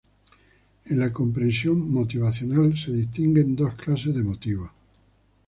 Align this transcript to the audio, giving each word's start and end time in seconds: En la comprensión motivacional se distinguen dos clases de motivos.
En 0.85 0.97
la 0.97 1.13
comprensión 1.13 1.91
motivacional 1.93 2.75
se 2.75 2.91
distinguen 2.91 3.55
dos 3.55 3.75
clases 3.75 4.15
de 4.15 4.23
motivos. 4.23 4.71